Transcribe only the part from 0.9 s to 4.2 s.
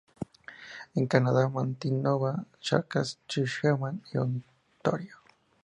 En Canadá: Manitoba, Saskatchewan y